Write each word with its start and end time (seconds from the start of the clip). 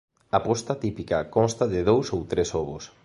A 0.37 0.39
posta 0.47 0.73
típica 0.83 1.27
consta 1.35 1.65
de 1.73 1.81
dous 1.89 2.05
ou 2.15 2.21
tres 2.31 2.49
ovos. 2.61 2.83